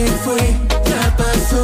que 0.00 0.06
fue, 0.06 0.38
ya 0.88 1.14
pasó. 1.14 1.62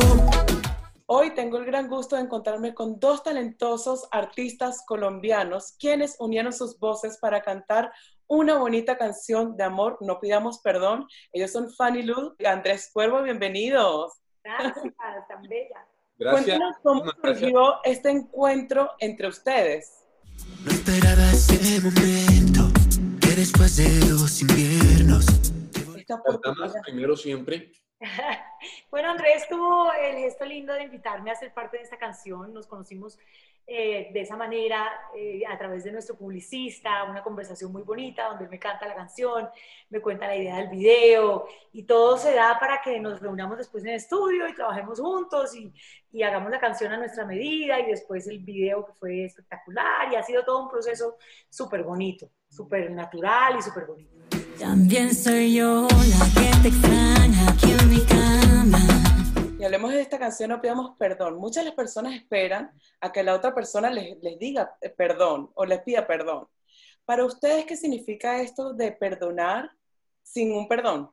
Hoy 1.07 1.35
tengo 1.35 1.57
el 1.57 1.65
gran 1.65 1.89
gusto 1.89 2.17
de 2.17 2.23
encontrarme 2.23 2.75
con 2.75 3.01
dos 3.01 3.23
talentosos 3.23 4.07
artistas 4.11 4.85
colombianos 4.87 5.75
quienes 5.79 6.17
unieron 6.19 6.53
sus 6.53 6.79
voces 6.79 7.17
para 7.17 7.41
cantar 7.41 7.91
una 8.27 8.59
bonita 8.59 8.99
canción 8.99 9.57
de 9.57 9.65
amor, 9.65 9.97
No 10.01 10.21
Pidamos 10.21 10.59
Perdón. 10.59 11.07
Ellos 11.33 11.51
son 11.51 11.71
Fanny 11.71 12.03
Luz 12.03 12.35
y 12.39 12.45
Andrés 12.45 12.91
Cuervo, 12.93 13.23
bienvenidos. 13.23 14.13
Gracias, 14.45 14.95
tan 15.29 15.43
bella. 15.49 15.87
Gracias. 16.19 16.45
Cuéntanos 16.45 16.77
cómo 16.83 17.05
surgió 17.23 17.85
este 17.85 18.11
encuentro 18.11 18.91
entre 18.99 19.29
ustedes. 19.29 20.05
No 20.63 20.73
esperaba 20.73 21.31
ese 21.31 21.81
momento 21.81 22.69
que 23.19 23.35
después 23.35 23.77
de 23.79 24.11
los 24.11 24.43
inviernos. 24.43 25.25
Oportunidad. 26.09 26.83
primero 26.85 27.17
siempre. 27.17 27.73
Bueno, 28.91 29.11
Andrés 29.11 29.47
tuvo 29.49 29.93
el 29.93 30.17
gesto 30.17 30.45
lindo 30.45 30.73
de 30.73 30.85
invitarme 30.85 31.31
a 31.31 31.35
ser 31.35 31.53
parte 31.53 31.77
de 31.77 31.83
esta 31.83 31.99
canción. 31.99 32.53
Nos 32.53 32.67
conocimos 32.67 33.19
eh, 33.67 34.11
de 34.13 34.21
esa 34.21 34.37
manera 34.37 34.89
eh, 35.15 35.43
a 35.47 35.59
través 35.59 35.85
de 35.85 35.93
nuestro 35.93 36.17
publicista, 36.17 37.05
una 37.05 37.23
conversación 37.23 37.73
muy 37.73 37.83
bonita 37.83 38.29
donde 38.29 38.45
él 38.45 38.51
me 38.51 38.59
canta 38.59 38.87
la 38.87 38.95
canción, 38.95 39.49
me 39.91 40.01
cuenta 40.01 40.29
la 40.29 40.37
idea 40.37 40.57
del 40.59 40.69
video 40.69 41.49
y 41.73 41.83
todo 41.83 42.17
se 42.17 42.33
da 42.33 42.59
para 42.61 42.81
que 42.81 43.01
nos 43.01 43.21
reunamos 43.21 43.59
después 43.59 43.83
en 43.85 43.91
el 43.91 43.97
estudio 43.97 44.47
y 44.49 44.55
trabajemos 44.55 45.01
juntos 45.01 45.55
y, 45.57 45.73
y 46.13 46.23
hagamos 46.23 46.51
la 46.51 46.61
canción 46.61 46.93
a 46.93 46.97
nuestra 46.97 47.25
medida 47.25 47.81
y 47.81 47.87
después 47.87 48.29
el 48.29 48.39
video 48.39 48.87
que 48.87 48.93
fue 48.93 49.25
espectacular 49.25 50.13
y 50.13 50.17
ha 50.17 50.23
sido 50.23 50.45
todo 50.45 50.63
un 50.63 50.71
proceso 50.71 51.17
súper 51.51 51.83
bonito, 51.83 52.31
súper 52.49 52.91
natural 52.93 53.57
y 53.59 53.63
súper 53.63 53.87
bonito. 53.87 54.26
También 54.59 55.15
soy 55.15 55.55
yo 55.55 55.87
la 55.87 56.41
que 56.41 56.63
te 56.63 56.69
extraña 56.69 57.51
aquí 57.51 57.73
en 57.73 57.91
mi 57.91 58.01
cama. 58.07 58.79
Y 59.59 59.65
hablemos 59.65 59.93
de 59.93 60.01
esta 60.01 60.19
canción, 60.19 60.49
no 60.49 60.63
pidamos 60.63 60.97
perdón. 60.99 61.37
Muchas 61.37 61.65
de 61.65 61.71
las 61.71 61.75
personas 61.75 62.15
esperan 62.15 62.73
a 63.01 63.13
que 63.13 63.23
la 63.23 63.35
otra 63.35 63.55
persona 63.55 63.91
les, 63.91 64.17
les 64.23 64.39
diga 64.39 64.77
eh, 64.81 64.89
perdón 64.89 65.51
o 65.55 65.67
les 65.67 65.81
pida 65.83 66.07
perdón. 66.07 66.47
Para 67.05 67.25
ustedes, 67.25 67.67
¿qué 67.67 67.77
significa 67.77 68.41
esto 68.41 68.73
de 68.73 68.93
perdonar 68.93 69.71
sin 70.23 70.53
un 70.53 70.67
perdón? 70.69 71.11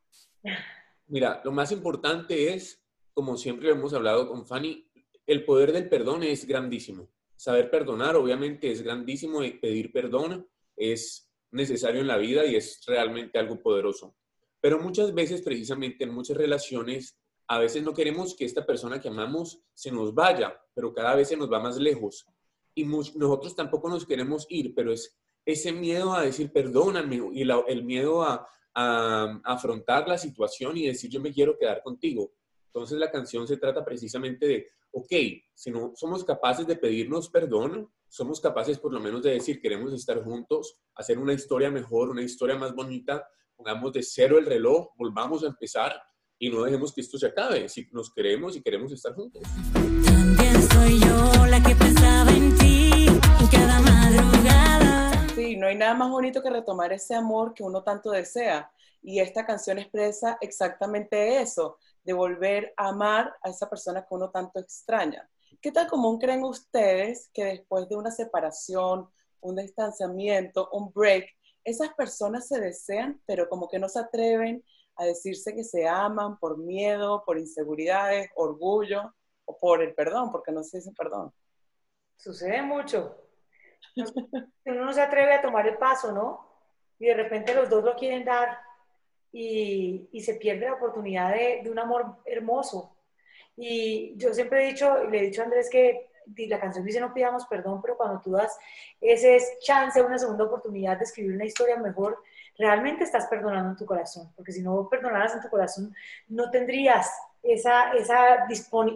Mira, 1.08 1.42
lo 1.44 1.52
más 1.52 1.72
importante 1.74 2.54
es, 2.54 2.82
como 3.14 3.36
siempre 3.36 3.68
lo 3.68 3.76
hemos 3.76 3.94
hablado 3.94 4.28
con 4.28 4.46
Fanny, 4.46 4.88
el 5.28 5.44
poder 5.44 5.74
del 5.74 5.90
perdón 5.90 6.24
es 6.24 6.48
grandísimo. 6.48 7.10
Saber 7.36 7.70
perdonar, 7.70 8.16
obviamente, 8.16 8.72
es 8.72 8.82
grandísimo 8.82 9.44
y 9.44 9.52
pedir 9.52 9.92
perdón 9.92 10.48
es 10.78 11.30
necesario 11.54 12.02
en 12.02 12.08
la 12.08 12.18
vida 12.18 12.46
y 12.46 12.56
es 12.56 12.84
realmente 12.86 13.40
algo 13.40 13.62
poderoso. 13.62 14.16
Pero 14.60 14.80
muchas 14.80 15.14
veces, 15.14 15.42
precisamente 15.42 16.04
en 16.04 16.14
muchas 16.14 16.38
relaciones, 16.38 17.18
a 17.48 17.60
veces 17.60 17.84
no 17.84 17.94
queremos 17.94 18.36
que 18.36 18.46
esta 18.46 18.66
persona 18.66 19.00
que 19.00 19.10
amamos 19.10 19.62
se 19.74 19.92
nos 19.92 20.14
vaya, 20.14 20.60
pero 20.74 20.94
cada 20.94 21.16
vez 21.16 21.28
se 21.28 21.38
nos 21.38 21.52
va 21.52 21.60
más 21.60 21.78
lejos. 21.78 22.26
Y 22.74 22.86
nosotros 22.86 23.56
tampoco 23.56 23.90
nos 23.90 24.06
queremos 24.06 24.46
ir, 24.50 24.74
pero 24.74 24.92
es 24.92 25.16
ese 25.46 25.72
miedo 25.72 26.14
a 26.14 26.24
decir 26.24 26.52
perdóname 26.52 27.22
y 27.34 27.42
el 27.42 27.84
miedo 27.84 28.24
a, 28.24 28.48
a 28.74 29.42
afrontar 29.44 30.08
la 30.08 30.18
situación 30.18 30.78
y 30.78 30.88
decir 30.88 31.10
yo 31.10 31.20
me 31.20 31.34
quiero 31.34 31.58
quedar 31.58 31.84
contigo. 31.84 32.34
Entonces 32.68 32.98
la 32.98 33.12
canción 33.12 33.48
se 33.48 33.58
trata 33.58 33.86
precisamente 33.86 34.48
de, 34.48 34.68
ok, 34.92 35.12
si 35.54 35.70
no 35.70 35.92
somos 35.96 36.24
capaces 36.24 36.66
de 36.66 36.76
pedirnos 36.76 37.30
perdón, 37.30 37.92
somos 38.14 38.40
capaces 38.40 38.78
por 38.78 38.94
lo 38.94 39.00
menos 39.00 39.24
de 39.24 39.32
decir 39.32 39.60
queremos 39.60 39.92
estar 39.92 40.24
juntos, 40.24 40.78
hacer 40.94 41.18
una 41.18 41.34
historia 41.34 41.72
mejor, 41.72 42.12
una 42.12 42.22
historia 42.22 42.56
más 42.56 42.76
bonita, 42.76 43.28
pongamos 43.56 43.92
de 43.92 44.04
cero 44.04 44.38
el 44.38 44.46
reloj, 44.46 44.90
volvamos 44.96 45.44
a 45.44 45.48
empezar 45.48 46.00
y 46.38 46.52
no 46.52 46.62
dejemos 46.62 46.94
que 46.94 47.02
esto 47.02 47.18
se 47.18 47.26
acabe. 47.26 47.68
Si 47.70 47.90
nos 47.92 48.14
queremos 48.14 48.56
y 48.56 48.62
queremos 48.62 48.92
estar 48.92 49.16
juntos. 49.16 49.42
También 49.74 50.62
soy 50.62 51.00
yo 51.00 51.48
la 51.48 51.64
que 51.64 51.74
pensaba 51.74 52.30
en 52.30 52.56
ti 52.56 53.08
cada 53.52 53.80
madrugada. 53.80 55.28
Sí, 55.34 55.58
no 55.58 55.66
hay 55.66 55.76
nada 55.76 55.96
más 55.96 56.12
bonito 56.12 56.44
que 56.44 56.52
retomar 56.52 56.94
ese 56.94 57.16
amor 57.16 57.56
que 57.56 57.64
uno 57.64 57.82
tanto 57.82 58.12
desea. 58.12 58.72
Y 59.02 59.22
esta 59.22 59.44
canción 59.44 59.80
expresa 59.80 60.38
exactamente 60.40 61.42
eso, 61.42 61.80
de 62.04 62.14
volver 62.14 62.76
a 62.78 62.90
amar 62.90 63.36
a 63.42 63.50
esa 63.50 63.68
persona 63.68 64.02
que 64.02 64.14
uno 64.14 64.30
tanto 64.30 64.60
extraña. 64.60 65.28
¿Qué 65.64 65.72
tan 65.72 65.88
común 65.88 66.20
creen 66.20 66.44
ustedes 66.44 67.30
que 67.34 67.46
después 67.46 67.88
de 67.88 67.96
una 67.96 68.12
separación, 68.12 69.10
un 69.40 69.56
distanciamiento, 69.56 70.68
un 70.74 70.92
break, 70.92 71.26
esas 71.64 71.94
personas 71.94 72.50
se 72.50 72.60
desean, 72.60 73.22
pero 73.26 73.48
como 73.48 73.70
que 73.70 73.80
no 73.80 73.88
se 73.88 74.00
atreven 74.00 74.62
a 74.98 75.06
decirse 75.06 75.56
que 75.56 75.64
se 75.64 75.88
aman 75.88 76.38
por 76.38 76.58
miedo, 76.58 77.24
por 77.26 77.40
inseguridades, 77.40 78.30
orgullo 78.36 79.16
o 79.46 79.58
por 79.58 79.82
el 79.82 79.96
perdón, 79.96 80.34
porque 80.34 80.52
no 80.52 80.66
se 80.66 80.80
dice 80.80 80.92
perdón? 80.98 81.32
Sucede 82.18 82.62
mucho. 82.62 83.18
Uno 84.66 84.84
no 84.84 84.92
se 84.92 85.02
atreve 85.02 85.36
a 85.36 85.42
tomar 85.42 85.66
el 85.66 85.78
paso, 85.78 86.12
¿no? 86.12 86.46
Y 87.00 87.06
de 87.06 87.14
repente 87.14 87.56
los 87.56 87.70
dos 87.70 87.86
lo 87.86 87.96
quieren 87.96 88.26
dar 88.26 88.58
y, 89.32 90.10
se 90.20 90.34
pierde 90.34 90.66
la 90.66 90.74
oportunidad 90.74 91.34
de 91.34 91.72
un 91.72 91.80
amor 91.80 92.18
hermoso. 92.26 92.93
Y 93.56 94.14
yo 94.18 94.34
siempre 94.34 94.64
he 94.64 94.72
dicho, 94.72 95.04
y 95.04 95.12
le 95.12 95.20
he 95.20 95.26
dicho 95.28 95.42
a 95.42 95.46
Andrés 95.46 95.70
que 95.70 96.10
la 96.48 96.60
canción 96.60 96.86
dice 96.86 97.00
no 97.00 97.14
pidamos 97.14 97.46
perdón, 97.48 97.82
pero 97.82 97.98
cuando 97.98 98.22
tú 98.22 98.32
das 98.32 98.58
ese 99.02 99.40
chance, 99.62 100.02
una 100.02 100.18
segunda 100.18 100.46
oportunidad 100.46 100.98
de 100.98 101.04
escribir 101.04 101.36
una 101.36 101.46
historia 101.46 101.78
mejor, 101.78 102.18
realmente 102.58 103.04
estás 103.04 103.28
perdonando 103.28 103.72
en 103.72 103.76
tu 103.76 103.86
corazón, 103.86 104.32
porque 104.36 104.52
si 104.52 104.62
no 104.62 104.88
perdonaras 104.90 105.34
en 105.34 105.42
tu 105.42 105.50
corazón, 105.50 105.94
no 106.30 106.50
tendrías 106.50 107.12
esa, 107.42 107.92
esa 107.94 108.48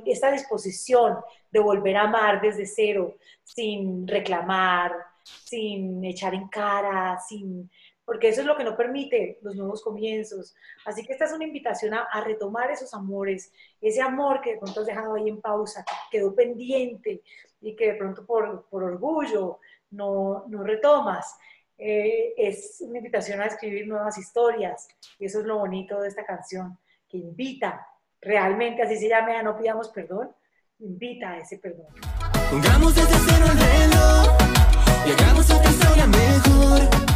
esta 0.06 0.32
disposición 0.32 1.18
de 1.52 1.60
volver 1.60 1.98
a 1.98 2.04
amar 2.04 2.42
desde 2.42 2.66
cero, 2.66 3.16
sin 3.44 4.08
reclamar, 4.08 4.94
sin 5.24 6.04
echar 6.06 6.34
en 6.34 6.48
cara, 6.48 7.20
sin 7.20 7.70
porque 8.08 8.30
eso 8.30 8.40
es 8.40 8.48
lo 8.48 8.56
que 8.56 8.64
no 8.64 8.78
permite 8.78 9.38
los 9.42 9.54
nuevos 9.58 9.82
comienzos. 9.82 10.56
Así 10.86 11.04
que 11.04 11.12
esta 11.12 11.26
es 11.26 11.34
una 11.34 11.44
invitación 11.44 11.94
a, 11.94 12.08
retomar 12.24 12.72
esos 12.72 12.94
amores, 12.94 13.52
ese 13.82 14.02
amor 14.02 14.40
que 14.40 14.54
de 14.54 14.60
pronto 14.60 14.80
has 14.80 14.86
dejado 14.86 15.16
ahí 15.16 15.28
en 15.28 15.42
pausa, 15.42 15.84
que 16.10 16.20
quedó 16.20 16.34
pendiente 16.34 17.22
y 17.60 17.76
que 17.76 17.92
de 17.92 17.94
pronto 17.96 18.26
por, 18.26 18.66
por 18.70 18.86
orgullo 18.86 19.60
no, 19.92 20.46
no 20.48 20.64
retomas. 20.64 21.38
Eh, 21.78 22.34
es 22.38 22.78
una 22.80 23.00
invitación 23.00 23.42
a 23.42 23.48
escribir 23.48 23.86
nuevas 23.86 24.18
historias 24.18 24.88
y 25.20 25.26
eso 25.26 25.42
es 25.42 25.46
lo 25.46 25.58
bonito 25.58 26.00
de 26.00 26.08
esta 26.08 26.26
canción, 26.26 26.80
que 27.10 27.18
invita 27.18 27.86
realmente, 28.22 28.84
así 28.84 28.96
se 28.96 29.10
llame, 29.10 29.36
a 29.36 29.44
no 29.44 29.58
pidamos 29.58 29.90
perdón, 29.90 30.32
invita 30.80 31.32
a 31.32 31.40
ese 31.40 31.58
perdón. 31.58 31.88
Pongamos 32.52 32.96
desde 32.96 33.16
cero 33.28 33.46
el 33.52 33.60
reloj 33.60 34.38
y 35.06 35.12
hagamos 35.12 35.48
mejor. 36.08 37.07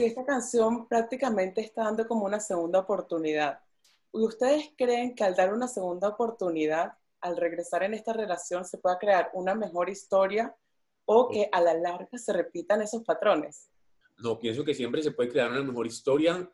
Sí, 0.00 0.06
esta 0.06 0.24
canción 0.24 0.88
prácticamente 0.88 1.60
está 1.60 1.84
dando 1.84 2.08
como 2.08 2.24
una 2.24 2.40
segunda 2.40 2.78
oportunidad. 2.78 3.60
¿Y 4.14 4.22
ustedes 4.22 4.70
creen 4.74 5.14
que 5.14 5.24
al 5.24 5.34
dar 5.34 5.52
una 5.52 5.68
segunda 5.68 6.08
oportunidad, 6.08 6.94
al 7.20 7.36
regresar 7.36 7.82
en 7.82 7.92
esta 7.92 8.14
relación, 8.14 8.64
se 8.64 8.78
pueda 8.78 8.98
crear 8.98 9.30
una 9.34 9.54
mejor 9.54 9.90
historia 9.90 10.56
o 11.04 11.28
que 11.28 11.50
a 11.52 11.60
la 11.60 11.74
larga 11.74 12.16
se 12.16 12.32
repitan 12.32 12.80
esos 12.80 13.04
patrones? 13.04 13.68
No, 14.16 14.38
pienso 14.38 14.64
que 14.64 14.72
siempre 14.72 15.02
se 15.02 15.10
puede 15.10 15.28
crear 15.28 15.50
una 15.50 15.62
mejor 15.62 15.86
historia 15.86 16.50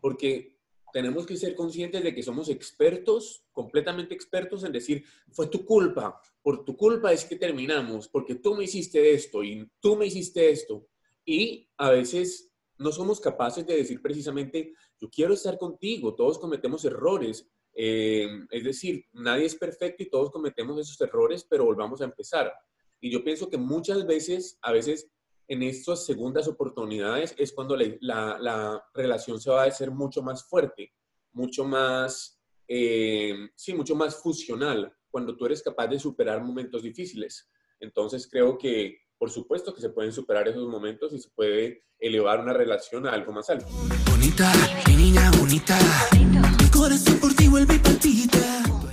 porque 0.00 0.58
tenemos 0.92 1.24
que 1.24 1.36
ser 1.36 1.54
conscientes 1.54 2.02
de 2.02 2.12
que 2.12 2.24
somos 2.24 2.48
expertos, 2.48 3.44
completamente 3.52 4.12
expertos 4.12 4.64
en 4.64 4.72
decir, 4.72 5.04
fue 5.30 5.46
tu 5.46 5.64
culpa, 5.64 6.20
por 6.42 6.64
tu 6.64 6.76
culpa 6.76 7.12
es 7.12 7.24
que 7.24 7.36
terminamos, 7.36 8.08
porque 8.08 8.34
tú 8.34 8.56
me 8.56 8.64
hiciste 8.64 9.12
esto 9.12 9.44
y 9.44 9.70
tú 9.78 9.94
me 9.94 10.06
hiciste 10.06 10.50
esto. 10.50 10.88
Y 11.24 11.70
a 11.76 11.90
veces 11.90 12.47
no 12.78 12.92
somos 12.92 13.20
capaces 13.20 13.66
de 13.66 13.76
decir 13.76 14.00
precisamente, 14.00 14.72
yo 15.00 15.10
quiero 15.10 15.34
estar 15.34 15.58
contigo, 15.58 16.14
todos 16.14 16.38
cometemos 16.38 16.84
errores. 16.84 17.48
Eh, 17.74 18.28
es 18.50 18.64
decir, 18.64 19.04
nadie 19.12 19.46
es 19.46 19.54
perfecto 19.54 20.02
y 20.02 20.10
todos 20.10 20.30
cometemos 20.30 20.78
esos 20.80 21.00
errores, 21.00 21.44
pero 21.48 21.64
volvamos 21.64 22.00
a 22.00 22.04
empezar. 22.04 22.52
Y 23.00 23.10
yo 23.10 23.22
pienso 23.22 23.48
que 23.48 23.56
muchas 23.56 24.06
veces, 24.06 24.58
a 24.62 24.72
veces 24.72 25.10
en 25.48 25.62
estas 25.62 26.04
segundas 26.04 26.46
oportunidades 26.46 27.34
es 27.38 27.52
cuando 27.52 27.76
la, 27.76 27.86
la, 28.00 28.38
la 28.38 28.84
relación 28.94 29.40
se 29.40 29.50
va 29.50 29.64
a 29.64 29.66
hacer 29.66 29.90
mucho 29.90 30.22
más 30.22 30.44
fuerte, 30.48 30.92
mucho 31.32 31.64
más, 31.64 32.40
eh, 32.66 33.48
sí, 33.54 33.74
mucho 33.74 33.94
más 33.94 34.16
fusional, 34.16 34.92
cuando 35.10 35.36
tú 35.36 35.46
eres 35.46 35.62
capaz 35.62 35.86
de 35.86 35.98
superar 35.98 36.42
momentos 36.42 36.82
difíciles. 36.82 37.50
Entonces 37.80 38.28
creo 38.30 38.58
que, 38.58 38.98
por 39.18 39.30
supuesto, 39.30 39.74
que 39.74 39.80
se 39.80 39.90
pueden 39.90 40.12
superar 40.12 40.46
esos 40.46 40.68
momentos 40.68 41.12
y 41.12 41.18
se 41.18 41.28
puede 41.30 41.84
elevar 41.98 42.38
una 42.40 42.52
relación 42.52 43.06
a 43.06 43.12
algo 43.12 43.32
más 43.32 43.50
alto. 43.50 43.66
Bonita, 44.08 44.50
mi 44.86 44.94
niña 44.94 45.30
bonita. 45.38 45.76
Mi 46.12 46.70
corazón 46.70 47.18
por 47.18 47.34
ti 47.34 47.48
vuelve 47.48 47.74
y 47.74 47.78
palpita. 47.80 48.38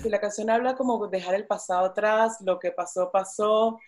Si 0.02 0.10
la 0.10 0.20
canción 0.20 0.50
habla 0.50 0.76
como 0.76 1.08
dejar 1.08 1.36
el 1.36 1.46
pasado 1.46 1.86
atrás, 1.86 2.38
lo 2.42 2.58
que 2.58 2.72
pasó, 2.72 3.12
pasó, 3.12 3.80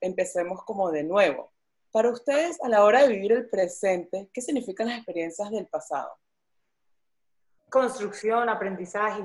empecemos 0.00 0.62
como 0.64 0.90
de 0.90 1.02
nuevo. 1.02 1.50
Para 1.90 2.10
ustedes, 2.10 2.62
a 2.62 2.68
la 2.68 2.84
hora 2.84 3.02
de 3.02 3.08
vivir 3.08 3.32
el 3.32 3.48
presente, 3.48 4.28
¿qué 4.32 4.42
significan 4.42 4.88
las 4.88 4.98
experiencias 4.98 5.50
del 5.50 5.66
pasado? 5.66 6.10
Construcción, 7.70 8.48
aprendizaje. 8.48 9.22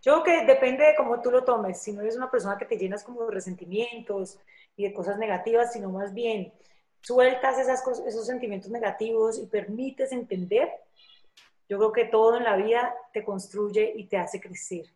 Yo 0.00 0.22
creo 0.22 0.24
que 0.24 0.46
depende 0.46 0.84
de 0.84 0.94
cómo 0.96 1.20
tú 1.20 1.30
lo 1.30 1.44
tomes. 1.44 1.80
Si 1.80 1.92
no 1.92 2.00
eres 2.00 2.16
una 2.16 2.30
persona 2.30 2.56
que 2.56 2.64
te 2.64 2.78
llenas 2.78 3.04
como 3.04 3.24
de 3.24 3.32
resentimientos 3.32 4.38
y 4.78 4.84
de 4.84 4.94
cosas 4.94 5.18
negativas, 5.18 5.72
sino 5.72 5.90
más 5.90 6.14
bien 6.14 6.52
sueltas 7.02 7.58
esas 7.58 7.82
cosas, 7.82 8.06
esos 8.06 8.24
sentimientos 8.24 8.70
negativos 8.70 9.38
y 9.38 9.46
permites 9.46 10.12
entender, 10.12 10.70
yo 11.68 11.78
creo 11.78 11.92
que 11.92 12.04
todo 12.04 12.36
en 12.36 12.44
la 12.44 12.56
vida 12.56 12.94
te 13.12 13.24
construye 13.24 13.92
y 13.96 14.06
te 14.06 14.16
hace 14.16 14.40
crecer. 14.40 14.86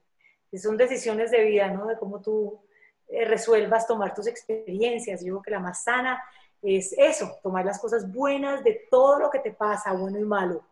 Y 0.53 0.59
son 0.59 0.77
decisiones 0.77 1.33
de 1.33 1.45
vida, 1.45 1.69
¿no? 1.69 1.87
De 1.87 1.99
cómo 1.99 2.21
tú 2.21 2.61
eh, 3.09 3.25
resuelvas 3.25 3.87
tomar 3.87 4.15
tus 4.15 4.29
experiencias. 4.29 5.21
Yo 5.21 5.35
creo 5.35 5.43
que 5.43 5.51
la 5.51 5.59
más 5.59 5.83
sana 5.83 6.23
es 6.63 6.95
eso, 6.97 7.39
tomar 7.43 7.65
las 7.65 7.81
cosas 7.81 8.11
buenas 8.11 8.63
de 8.63 8.87
todo 8.89 9.19
lo 9.19 9.31
que 9.31 9.41
te 9.41 9.51
pasa, 9.51 9.93
bueno 9.93 10.19
y 10.19 10.25
malo. 10.25 10.65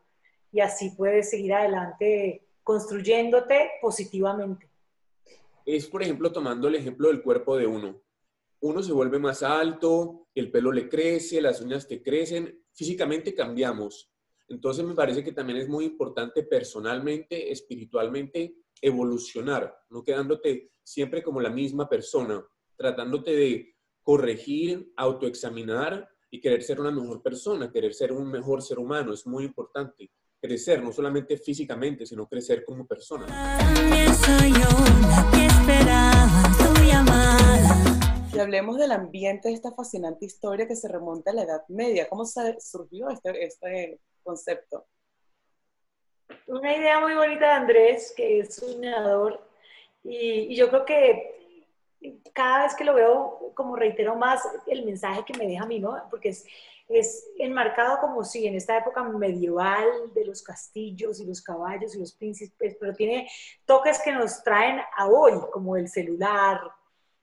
Y 0.52 0.60
así 0.60 0.90
puedes 0.90 1.30
seguir 1.30 1.52
adelante 1.52 2.42
construyéndote 2.62 3.72
positivamente. 3.82 4.68
Es, 5.66 5.86
por 5.86 6.00
ejemplo, 6.00 6.30
tomando 6.30 6.68
el 6.68 6.76
ejemplo 6.76 7.08
del 7.08 7.22
cuerpo 7.22 7.56
de 7.56 7.66
uno. 7.66 8.00
Uno 8.62 8.82
se 8.82 8.92
vuelve 8.92 9.18
más 9.18 9.42
alto, 9.42 10.28
el 10.34 10.50
pelo 10.50 10.70
le 10.70 10.88
crece, 10.88 11.40
las 11.40 11.62
uñas 11.62 11.88
te 11.88 12.02
crecen, 12.02 12.62
físicamente 12.74 13.34
cambiamos. 13.34 14.12
Entonces 14.48 14.84
me 14.84 14.94
parece 14.94 15.24
que 15.24 15.32
también 15.32 15.58
es 15.58 15.68
muy 15.68 15.86
importante 15.86 16.42
personalmente, 16.42 17.50
espiritualmente, 17.50 18.56
evolucionar, 18.82 19.74
no 19.88 20.04
quedándote 20.04 20.72
siempre 20.82 21.22
como 21.22 21.40
la 21.40 21.48
misma 21.48 21.88
persona, 21.88 22.44
tratándote 22.76 23.30
de 23.30 23.76
corregir, 24.02 24.92
autoexaminar 24.96 26.06
y 26.30 26.40
querer 26.40 26.62
ser 26.62 26.80
una 26.80 26.90
mejor 26.90 27.22
persona, 27.22 27.72
querer 27.72 27.94
ser 27.94 28.12
un 28.12 28.30
mejor 28.30 28.60
ser 28.60 28.78
humano. 28.78 29.14
Es 29.14 29.26
muy 29.26 29.44
importante 29.44 30.10
crecer, 30.38 30.82
no 30.82 30.92
solamente 30.92 31.38
físicamente, 31.38 32.04
sino 32.04 32.28
crecer 32.28 32.62
como 32.64 32.86
persona. 32.86 33.26
Hablemos 38.40 38.76
del 38.78 38.92
ambiente 38.92 39.48
de 39.48 39.54
esta 39.54 39.72
fascinante 39.72 40.24
historia 40.24 40.66
que 40.66 40.76
se 40.76 40.88
remonta 40.88 41.30
a 41.30 41.34
la 41.34 41.42
Edad 41.42 41.64
Media. 41.68 42.08
¿Cómo 42.08 42.24
se- 42.24 42.60
surgió 42.60 43.08
este, 43.10 43.44
este 43.44 44.00
concepto? 44.22 44.86
Una 46.46 46.76
idea 46.76 47.00
muy 47.00 47.14
bonita 47.14 47.46
de 47.46 47.52
Andrés, 47.52 48.12
que 48.16 48.40
es 48.40 48.54
soñador, 48.56 49.40
y, 50.02 50.52
y 50.52 50.56
yo 50.56 50.68
creo 50.68 50.84
que 50.84 51.36
cada 52.32 52.64
vez 52.64 52.74
que 52.74 52.84
lo 52.84 52.94
veo, 52.94 53.52
como 53.54 53.76
reitero 53.76 54.16
más 54.16 54.42
el 54.66 54.84
mensaje 54.84 55.24
que 55.24 55.36
me 55.36 55.46
deja 55.46 55.64
a 55.64 55.66
mí, 55.66 55.78
¿no? 55.80 56.02
Porque 56.10 56.30
es, 56.30 56.44
es 56.88 57.28
enmarcado 57.38 58.00
como 58.00 58.24
si 58.24 58.46
en 58.46 58.54
esta 58.54 58.78
época 58.78 59.02
medieval 59.02 59.86
de 60.14 60.24
los 60.24 60.42
castillos 60.42 61.20
y 61.20 61.26
los 61.26 61.42
caballos 61.42 61.94
y 61.94 61.98
los 62.00 62.12
príncipes, 62.14 62.76
pero 62.80 62.94
tiene 62.94 63.28
toques 63.66 64.00
que 64.02 64.12
nos 64.12 64.42
traen 64.42 64.80
a 64.96 65.08
hoy, 65.08 65.34
como 65.52 65.76
el 65.76 65.88
celular, 65.88 66.58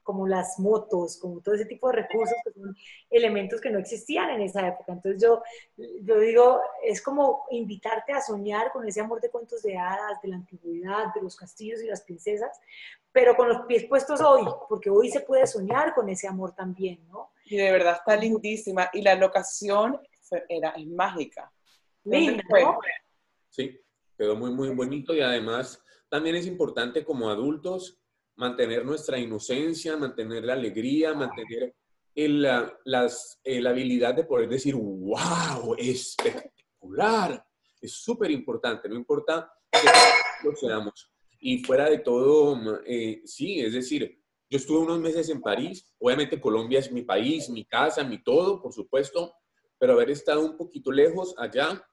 como 0.07 0.25
las 0.25 0.57
motos, 0.57 1.18
como 1.18 1.42
todo 1.42 1.54
ese 1.54 1.65
tipo 1.65 1.89
de 1.89 1.98
recursos 1.98 2.38
que 2.45 2.54
son 2.54 2.74
elementos 3.09 3.59
que 3.59 3.69
no 3.69 3.77
existían 3.77 4.30
en 4.30 4.42
esa 4.42 4.65
época. 4.65 4.94
Entonces 4.94 5.21
yo, 5.21 5.44
yo 5.75 6.19
digo, 6.21 6.62
es 6.81 7.01
como 7.01 7.44
invitarte 7.51 8.13
a 8.13 8.21
soñar 8.21 8.71
con 8.71 8.88
ese 8.88 9.01
amor 9.01 9.19
de 9.19 9.30
cuentos 9.30 9.62
de 9.63 9.77
hadas, 9.77 10.21
de 10.21 10.30
la 10.30 10.38
antigüedad, 10.38 11.13
de 11.13 11.21
los 11.21 11.36
castillos 11.36 11.81
y 11.81 11.88
las 11.88 12.04
princesas, 12.04 12.57
pero 13.12 13.36
con 13.36 13.50
los 13.50 13.65
pies 13.65 13.83
puestos 13.83 14.21
hoy, 14.21 14.45
porque 14.69 14.89
hoy 14.89 15.12
se 15.12 15.19
puede 15.19 15.45
soñar 15.45 15.94
con 15.94 16.07
ese 16.07 16.25
amor 16.25 16.56
también, 16.56 17.06
¿no? 17.10 17.31
Y 17.44 17.57
de 17.57 17.69
verdad 17.69 17.98
está 18.00 18.15
lindísima. 18.15 18.89
Y 18.94 19.01
la 19.01 19.15
locación 19.15 20.00
era, 20.48 20.69
es 20.69 20.88
mágica. 20.88 21.51
¿Dónde 22.01 22.19
Linda, 22.19 22.44
fue? 22.48 22.63
¿no? 22.63 22.80
Sí, 23.50 23.77
quedó 24.18 24.38
muy, 24.38 24.51
muy 24.51 24.69
bonito 24.69 25.13
y 25.13 25.19
además 25.19 25.83
también 26.07 26.38
es 26.38 26.48
importante 26.48 27.03
como 27.03 27.30
adultos 27.30 28.00
mantener 28.38 28.86
nuestra 28.86 29.19
inocencia, 29.19 29.98
mantener 29.98 30.45
la 30.45 30.54
alegría, 30.54 31.13
mantener 31.13 31.75
la, 32.16 32.78
eh, 33.44 33.62
la 33.62 33.69
habilidad 33.69 34.16
de 34.16 34.24
poder 34.24 34.50
decir, 34.50 34.75
wow, 34.75 35.75
espectacular. 35.78 37.44
Es 37.80 37.94
súper 37.94 38.31
importante, 38.31 38.89
no 38.89 38.95
importa 38.95 39.51
qué 39.72 39.80
lo 40.44 40.56
seamos. 40.56 41.12
Y 41.39 41.63
fuera 41.63 41.89
de 41.89 42.00
todo, 42.00 42.81
eh, 42.86 43.22
sí, 43.25 43.60
es 43.60 43.74
decir, 43.74 44.19
yo 44.50 44.57
estuve 44.57 44.80
unos 44.80 45.00
meses 45.00 45.30
en 45.30 45.42
París, 45.42 45.92
obviamente 46.00 46.42
Colombia 46.42 46.80
es 46.80 46.92
mi 46.92 47.04
país, 47.04 47.50
mi 47.50 47.66
casa, 47.66 48.04
mi 48.04 48.24
todo, 48.24 48.62
por 48.62 48.74
supuesto, 48.74 49.34
pero 49.78 49.94
haber 49.94 50.10
estado 50.10 50.42
un 50.42 50.57
poquito 50.57 50.92
lejos 50.92 51.36
allá, 51.38 51.86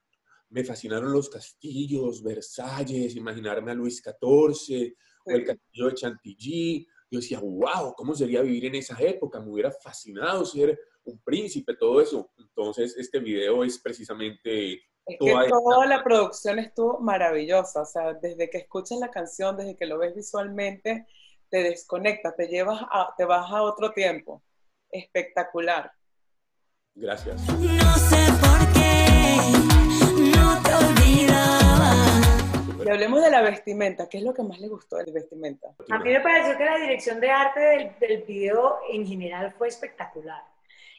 me 0.54 0.62
fascinaron 0.62 1.12
los 1.12 1.28
castillos, 1.28 2.22
Versalles, 2.22 3.16
imaginarme 3.16 3.72
a 3.72 3.74
Luis 3.74 4.00
XIV 4.00 4.94
o 5.26 5.30
el 5.32 5.44
castillo 5.44 5.88
de 5.88 5.94
Chantilly. 5.94 6.86
Yo 7.10 7.18
decía, 7.18 7.40
wow, 7.40 7.92
¿cómo 7.96 8.14
sería 8.14 8.40
vivir 8.40 8.66
en 8.66 8.76
esa 8.76 8.96
época? 9.00 9.40
Me 9.40 9.50
hubiera 9.50 9.72
fascinado 9.72 10.44
ser 10.44 10.78
un 11.02 11.18
príncipe, 11.24 11.74
todo 11.74 12.00
eso. 12.00 12.30
Entonces, 12.38 12.96
este 12.96 13.18
video 13.18 13.64
es 13.64 13.80
precisamente 13.80 14.74
Es 14.74 14.80
que 15.08 15.16
toda 15.18 15.44
esta- 15.44 15.86
la 15.88 16.04
producción 16.04 16.60
estuvo 16.60 17.00
maravillosa, 17.00 17.82
o 17.82 17.86
sea, 17.86 18.14
desde 18.14 18.48
que 18.48 18.58
escuchas 18.58 19.00
la 19.00 19.10
canción, 19.10 19.56
desde 19.56 19.74
que 19.74 19.86
lo 19.86 19.98
ves 19.98 20.14
visualmente, 20.14 21.04
te 21.50 21.64
desconectas, 21.64 22.36
te 22.36 22.46
llevas 22.46 22.80
a, 22.92 23.12
te 23.18 23.24
vas 23.24 23.50
a 23.50 23.60
otro 23.62 23.90
tiempo. 23.92 24.44
Espectacular. 24.88 25.90
Gracias. 26.94 27.42
No 27.58 27.94
sé 27.96 28.24
por 28.40 28.72
qué 28.72 29.83
Y 32.84 32.90
hablemos 32.90 33.22
de 33.22 33.31
la 33.31 33.40
vestimenta, 33.42 34.08
¿qué 34.08 34.19
es 34.19 34.25
lo 34.25 34.34
que 34.34 34.42
más 34.42 34.58
le 34.60 34.69
gustó 34.69 34.96
de 34.96 35.06
la 35.06 35.12
vestimenta? 35.12 35.75
A 35.90 35.98
mí 35.98 36.10
me 36.10 36.20
pareció 36.20 36.56
que 36.58 36.64
la 36.64 36.78
dirección 36.78 37.20
de 37.20 37.31
arte 37.31 37.60
del, 37.60 37.98
del 37.98 38.22
video 38.22 38.78
en 38.90 39.06
general 39.06 39.52
fue 39.52 39.69
espectacular. 39.69 40.42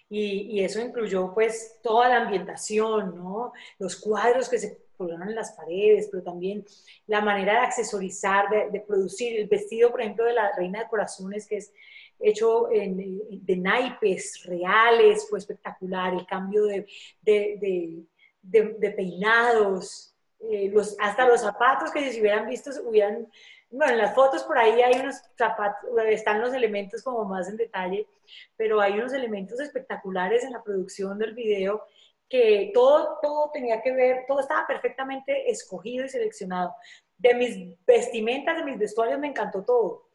Y, 0.10 0.60
y 0.60 0.64
eso 0.64 0.80
incluyó 0.80 1.34
pues 1.34 1.80
toda 1.82 2.10
la 2.10 2.18
ambientación, 2.18 3.16
¿no? 3.16 3.54
Los 3.80 3.96
cuadros 4.00 4.48
que 4.50 4.60
se 4.60 4.86
colgaron 4.98 5.30
en 5.30 5.36
las 5.36 5.52
paredes, 5.54 6.08
pero 6.12 6.24
también 6.24 6.64
la 7.08 7.22
manera 7.22 7.54
de 7.54 7.60
accesorizar, 7.60 8.50
de, 8.50 8.70
de 8.72 8.80
producir. 8.82 9.40
El 9.40 9.48
vestido, 9.48 9.92
por 9.92 10.02
ejemplo, 10.02 10.26
de 10.26 10.34
la 10.34 10.52
Reina 10.56 10.80
de 10.80 10.88
Corazones, 10.88 11.48
que 11.48 11.58
es 11.58 11.74
hecho 12.20 12.72
en- 12.72 12.98
de 13.30 13.58
naipes 13.58 14.44
reales, 14.46 15.28
fue 15.30 15.40
espectacular. 15.40 16.14
El 16.14 16.26
cambio 16.26 16.66
de, 16.66 16.88
de- 17.22 18.06
de- 18.42 18.76
de- 18.78 18.92
peinados, 18.92 20.15
eh, 20.52 20.70
los, 20.72 20.96
hasta 21.00 21.28
los 21.28 21.42
zapatos 21.42 21.92
que 21.92 22.12
si 22.12 22.22
hubieran 22.22 22.48
visto, 22.48 22.72
hubieran 22.86 23.28
bueno, 23.76 23.94
en 23.94 23.98
las 23.98 24.16
fotos 24.16 24.44
por 24.44 24.58
ahí 24.58 24.82
hay 24.82 25.00
unos 25.00 25.22
zapatos, 25.38 25.90
están 26.08 26.42
los 26.42 26.54
elementos 26.54 27.04
como 27.04 27.26
más 27.26 27.50
en 27.50 27.58
detalle, 27.58 28.08
pero 28.56 28.80
hay 28.80 28.94
unos 28.94 29.14
elementos 29.14 29.60
espectaculares 29.60 30.44
en 30.44 30.54
la 30.54 30.64
producción 30.64 31.18
del 31.18 31.34
video 31.34 31.86
que 32.30 32.72
todo, 32.74 33.20
todo 33.22 33.52
tenía 33.52 33.82
que 33.82 33.92
ver, 33.92 34.26
todo 34.28 34.40
estaba 34.40 34.66
perfectamente 34.66 35.50
escogido 35.50 36.06
y 36.06 36.10
seleccionado. 36.10 36.74
De 37.18 37.34
mis 37.34 37.86
vestimentas, 37.86 38.58
de 38.58 38.64
mis 38.64 38.80
vestuarios, 38.80 39.20
me 39.20 39.28
encantó 39.28 39.64
todo. 39.64 40.10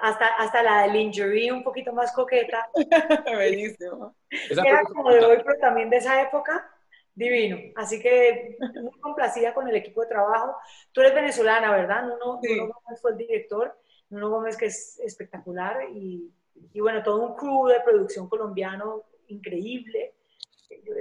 Hasta, 0.00 0.26
hasta 0.26 0.62
la 0.62 0.86
lingerie 0.86 1.52
un 1.52 1.62
poquito 1.62 1.92
más 1.92 2.12
coqueta, 2.12 2.68
Bellísimo. 3.36 4.14
Esa 4.30 4.62
que 4.62 4.68
era 4.68 4.82
como 4.82 5.10
de 5.10 5.24
hoy, 5.24 5.38
pero 5.44 5.58
también 5.58 5.90
de 5.90 5.98
esa 5.98 6.20
época, 6.22 6.70
divino. 7.14 7.56
Así 7.76 8.00
que 8.00 8.56
muy 8.82 9.00
complacida 9.00 9.54
con 9.54 9.68
el 9.68 9.76
equipo 9.76 10.02
de 10.02 10.08
trabajo. 10.08 10.56
Tú 10.92 11.00
eres 11.00 11.14
venezolana, 11.14 11.70
¿verdad? 11.70 12.02
Nuno, 12.02 12.40
Sí. 12.42 12.56
Nuno 12.56 12.74
Gómez 12.74 13.00
fue 13.00 13.12
el 13.12 13.16
director. 13.18 13.78
Nuno 14.10 14.30
Gómez 14.30 14.56
que 14.56 14.66
es 14.66 14.98
espectacular 15.00 15.88
y, 15.92 16.30
y 16.72 16.80
bueno, 16.80 17.02
todo 17.02 17.26
un 17.26 17.34
crew 17.36 17.66
de 17.66 17.80
producción 17.80 18.28
colombiano 18.28 19.02
increíble. 19.28 20.14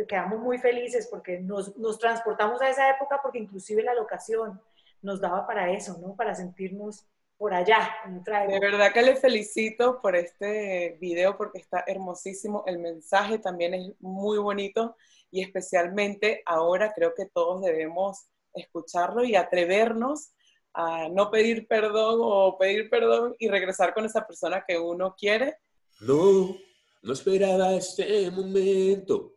Quedamos 0.08 0.40
muy 0.40 0.58
felices 0.58 1.08
porque 1.10 1.40
nos, 1.40 1.76
nos 1.78 1.98
transportamos 2.00 2.62
a 2.62 2.70
esa 2.70 2.90
época 2.90 3.20
porque 3.22 3.40
inclusive 3.40 3.84
la 3.84 3.94
locación 3.94 4.62
nos 5.02 5.20
daba 5.20 5.46
para 5.46 5.72
eso, 5.72 5.98
¿no? 6.00 6.16
Para 6.16 6.34
sentirnos 6.34 7.06
por 7.38 7.54
allá, 7.54 7.90
en 8.06 8.20
otra 8.20 8.46
De 8.46 8.60
verdad 8.60 8.94
que 8.94 9.02
le 9.02 9.16
felicito 9.16 10.00
por 10.02 10.16
este 10.16 10.98
video 11.02 11.36
porque 11.36 11.60
está 11.60 11.84
hermosísimo. 11.88 12.64
El 12.66 12.80
mensaje 12.80 13.38
también 13.38 13.74
es 13.74 13.92
muy 14.00 14.38
bonito 14.38 14.96
y 15.34 15.42
especialmente 15.42 16.44
ahora 16.46 16.94
creo 16.94 17.16
que 17.16 17.26
todos 17.26 17.64
debemos 17.64 18.28
escucharlo 18.54 19.24
y 19.24 19.36
atrevernos 19.36 20.32
a 20.76 21.10
no 21.10 21.32
pedir 21.32 21.68
perdón 21.68 22.20
o 22.22 22.56
pedir 22.60 22.88
perdón 22.88 23.36
y 23.40 23.48
regresar 23.48 23.96
con 23.96 24.06
esa 24.06 24.28
persona 24.28 24.64
que 24.68 24.78
uno 24.78 25.16
quiere. 25.18 25.58
No, 26.02 26.56
no 27.02 27.14
esperaba 27.14 27.74
este 27.74 28.30
momento, 28.30 29.34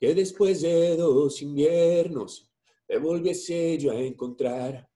que 0.00 0.14
después 0.16 0.62
de 0.62 0.96
dos 0.96 1.40
inviernos 1.40 2.52
te 2.84 2.98
volviese 2.98 3.78
yo 3.78 3.92
a 3.92 4.00
encontrar. 4.00 4.88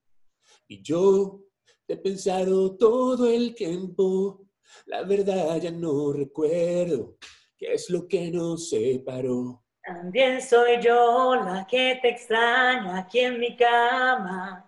Y 0.67 0.83
yo 0.83 1.45
te 1.87 1.95
he 1.95 1.97
pensado 1.97 2.77
todo 2.77 3.31
el 3.31 3.55
tiempo, 3.55 4.49
la 4.87 5.05
verdad 5.05 5.61
ya 5.61 5.71
no 5.71 6.13
recuerdo 6.13 7.19
qué 7.57 7.73
es 7.75 7.89
lo 7.89 8.09
que 8.09 8.33
nos 8.33 8.69
separó. 8.71 9.63
También 9.85 10.43
soy 10.43 10.81
yo 10.81 11.37
la 11.37 11.67
que 11.67 11.99
te 12.03 12.11
extraña 12.11 12.99
aquí 12.99 13.21
en 13.21 13.41
mi 13.41 13.57
cama. 13.57 14.65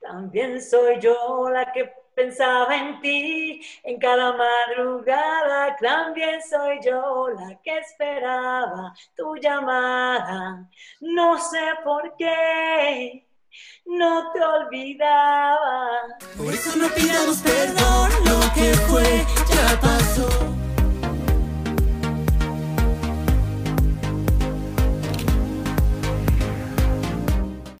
También 0.00 0.60
soy 0.60 0.98
yo 1.00 1.48
la 1.50 1.72
que 1.72 1.92
pensaba 2.14 2.76
en 2.76 3.00
ti 3.00 3.60
en 3.84 3.98
cada 3.98 4.32
madrugada. 4.32 5.76
También 5.76 6.40
soy 6.42 6.80
yo 6.82 7.28
la 7.28 7.56
que 7.62 7.78
esperaba 7.78 8.92
tu 9.16 9.36
llamada. 9.36 10.68
No 11.00 11.38
sé 11.38 11.62
por 11.84 12.16
qué. 12.16 13.24
No 13.86 14.32
te 14.32 14.40
olvidaba. 14.44 16.18
Por 16.36 16.52
eso 16.52 16.76
no 16.76 16.88
pidamos 16.88 17.38
perdón, 17.42 18.10
lo 18.24 18.40
que 18.54 18.74
fue 18.88 19.24
ya 19.48 19.80
pasó. 19.80 20.57